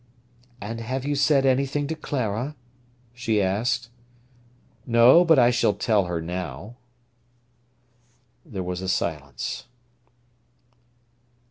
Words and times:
"And 0.59 0.79
have 0.79 1.05
you 1.05 1.13
said 1.13 1.45
anything 1.45 1.85
to 1.85 1.93
Clara?" 1.93 2.55
she 3.13 3.39
asked. 3.39 3.89
"No; 4.87 5.23
but 5.23 5.37
I 5.37 5.51
shall 5.51 5.75
tell 5.75 6.05
her 6.05 6.19
now." 6.19 6.77
There 8.43 8.63
was 8.63 8.81
a 8.81 8.89
silence. 8.89 9.65